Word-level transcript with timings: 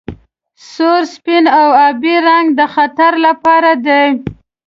سور 0.71 1.01
سپین 1.13 1.43
او 1.59 1.67
ابي 1.87 2.15
رنګ 2.27 2.45
د 2.59 2.61
خطر 2.73 3.13
لپاره 3.25 3.71
دي. 3.85 4.05